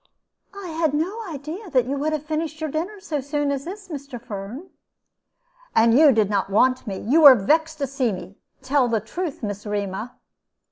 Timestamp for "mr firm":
3.87-4.71